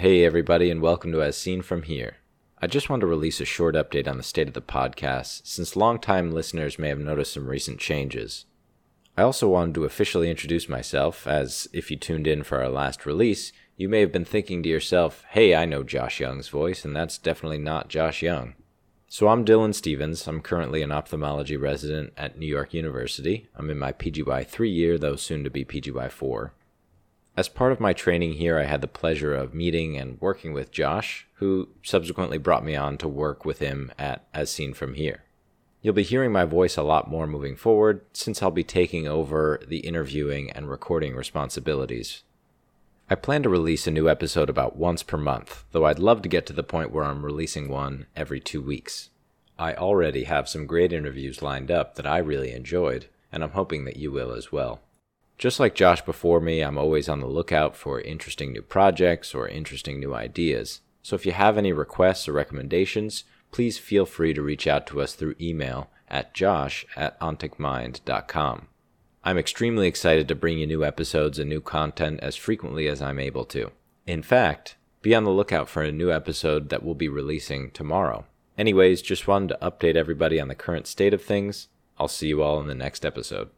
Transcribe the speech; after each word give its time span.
Hey, 0.00 0.24
everybody, 0.24 0.70
and 0.70 0.80
welcome 0.80 1.12
to 1.12 1.22
As 1.22 1.36
Seen 1.36 1.60
From 1.60 1.82
Here. 1.82 2.16
I 2.58 2.66
just 2.66 2.88
want 2.88 3.00
to 3.00 3.06
release 3.06 3.38
a 3.38 3.44
short 3.44 3.74
update 3.74 4.08
on 4.08 4.16
the 4.16 4.22
state 4.22 4.48
of 4.48 4.54
the 4.54 4.62
podcast, 4.62 5.46
since 5.46 5.76
longtime 5.76 6.32
listeners 6.32 6.78
may 6.78 6.88
have 6.88 6.98
noticed 6.98 7.34
some 7.34 7.46
recent 7.46 7.78
changes. 7.78 8.46
I 9.18 9.20
also 9.20 9.46
wanted 9.46 9.74
to 9.74 9.84
officially 9.84 10.30
introduce 10.30 10.70
myself, 10.70 11.26
as 11.26 11.68
if 11.74 11.90
you 11.90 11.98
tuned 11.98 12.26
in 12.26 12.44
for 12.44 12.62
our 12.62 12.70
last 12.70 13.04
release, 13.04 13.52
you 13.76 13.90
may 13.90 14.00
have 14.00 14.10
been 14.10 14.24
thinking 14.24 14.62
to 14.62 14.70
yourself, 14.70 15.22
hey, 15.32 15.54
I 15.54 15.66
know 15.66 15.82
Josh 15.82 16.18
Young's 16.18 16.48
voice, 16.48 16.82
and 16.82 16.96
that's 16.96 17.18
definitely 17.18 17.58
not 17.58 17.88
Josh 17.88 18.22
Young. 18.22 18.54
So 19.06 19.28
I'm 19.28 19.44
Dylan 19.44 19.74
Stevens. 19.74 20.26
I'm 20.26 20.40
currently 20.40 20.80
an 20.80 20.92
ophthalmology 20.92 21.58
resident 21.58 22.14
at 22.16 22.38
New 22.38 22.46
York 22.46 22.72
University. 22.72 23.50
I'm 23.54 23.68
in 23.68 23.78
my 23.78 23.92
PGY 23.92 24.46
3 24.46 24.70
year, 24.70 24.96
though 24.96 25.16
soon 25.16 25.44
to 25.44 25.50
be 25.50 25.66
PGY 25.66 26.10
4. 26.10 26.54
As 27.36 27.48
part 27.48 27.72
of 27.72 27.80
my 27.80 27.92
training 27.92 28.34
here, 28.34 28.58
I 28.58 28.64
had 28.64 28.80
the 28.80 28.88
pleasure 28.88 29.34
of 29.34 29.54
meeting 29.54 29.96
and 29.96 30.20
working 30.20 30.52
with 30.52 30.72
Josh, 30.72 31.26
who 31.34 31.68
subsequently 31.82 32.38
brought 32.38 32.64
me 32.64 32.74
on 32.76 32.98
to 32.98 33.08
work 33.08 33.44
with 33.44 33.60
him 33.60 33.92
at 33.98 34.26
As 34.34 34.50
Seen 34.50 34.74
From 34.74 34.94
Here. 34.94 35.22
You'll 35.80 35.94
be 35.94 36.02
hearing 36.02 36.32
my 36.32 36.44
voice 36.44 36.76
a 36.76 36.82
lot 36.82 37.08
more 37.08 37.26
moving 37.26 37.56
forward, 37.56 38.02
since 38.12 38.42
I'll 38.42 38.50
be 38.50 38.64
taking 38.64 39.08
over 39.08 39.60
the 39.66 39.78
interviewing 39.78 40.50
and 40.50 40.68
recording 40.68 41.16
responsibilities. 41.16 42.24
I 43.08 43.14
plan 43.14 43.42
to 43.44 43.48
release 43.48 43.86
a 43.86 43.90
new 43.90 44.08
episode 44.08 44.50
about 44.50 44.76
once 44.76 45.02
per 45.02 45.16
month, 45.16 45.64
though 45.72 45.86
I'd 45.86 45.98
love 45.98 46.22
to 46.22 46.28
get 46.28 46.44
to 46.46 46.52
the 46.52 46.62
point 46.62 46.92
where 46.92 47.04
I'm 47.04 47.24
releasing 47.24 47.68
one 47.68 48.06
every 48.14 48.40
two 48.40 48.60
weeks. 48.60 49.08
I 49.58 49.74
already 49.74 50.24
have 50.24 50.48
some 50.48 50.66
great 50.66 50.92
interviews 50.92 51.42
lined 51.42 51.70
up 51.70 51.94
that 51.94 52.06
I 52.06 52.18
really 52.18 52.52
enjoyed, 52.52 53.06
and 53.32 53.42
I'm 53.42 53.52
hoping 53.52 53.84
that 53.84 53.96
you 53.96 54.12
will 54.12 54.32
as 54.32 54.52
well. 54.52 54.82
Just 55.40 55.58
like 55.58 55.74
Josh 55.74 56.02
before 56.02 56.38
me, 56.38 56.60
I'm 56.60 56.76
always 56.76 57.08
on 57.08 57.20
the 57.20 57.26
lookout 57.26 57.74
for 57.74 57.98
interesting 58.02 58.52
new 58.52 58.60
projects 58.60 59.34
or 59.34 59.48
interesting 59.48 59.98
new 59.98 60.12
ideas. 60.12 60.82
So 61.00 61.16
if 61.16 61.24
you 61.24 61.32
have 61.32 61.56
any 61.56 61.72
requests 61.72 62.28
or 62.28 62.34
recommendations, 62.34 63.24
please 63.50 63.78
feel 63.78 64.04
free 64.04 64.34
to 64.34 64.42
reach 64.42 64.66
out 64.66 64.86
to 64.88 65.00
us 65.00 65.14
through 65.14 65.36
email 65.40 65.88
at 66.08 66.34
josh 66.34 66.84
at 66.94 67.18
onticmind.com. 67.20 68.66
I'm 69.24 69.38
extremely 69.38 69.88
excited 69.88 70.28
to 70.28 70.34
bring 70.34 70.58
you 70.58 70.66
new 70.66 70.84
episodes 70.84 71.38
and 71.38 71.48
new 71.48 71.62
content 71.62 72.20
as 72.20 72.36
frequently 72.36 72.86
as 72.86 73.00
I'm 73.00 73.18
able 73.18 73.46
to. 73.46 73.70
In 74.06 74.22
fact, 74.22 74.76
be 75.00 75.14
on 75.14 75.24
the 75.24 75.30
lookout 75.30 75.70
for 75.70 75.82
a 75.82 75.90
new 75.90 76.12
episode 76.12 76.68
that 76.68 76.82
we'll 76.82 76.94
be 76.94 77.08
releasing 77.08 77.70
tomorrow. 77.70 78.26
Anyways, 78.58 79.00
just 79.00 79.26
wanted 79.26 79.48
to 79.48 79.70
update 79.70 79.96
everybody 79.96 80.38
on 80.38 80.48
the 80.48 80.54
current 80.54 80.86
state 80.86 81.14
of 81.14 81.22
things. 81.22 81.68
I'll 81.98 82.08
see 82.08 82.28
you 82.28 82.42
all 82.42 82.60
in 82.60 82.66
the 82.66 82.74
next 82.74 83.06
episode. 83.06 83.48